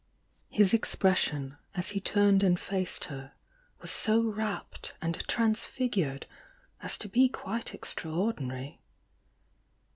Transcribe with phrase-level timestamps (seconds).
[0.49, 3.33] His expression, as he turned and faced her^
[3.81, 6.25] was so rapt and transfigured
[6.81, 8.81] as to be quite extraordinary.